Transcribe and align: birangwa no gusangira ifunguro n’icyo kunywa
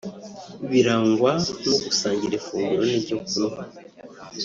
birangwa 0.69 1.31
no 1.67 1.75
gusangira 1.85 2.33
ifunguro 2.39 2.83
n’icyo 2.89 3.17
kunywa 3.25 3.63